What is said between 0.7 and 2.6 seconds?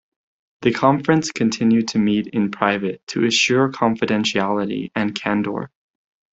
Conference continued to meet in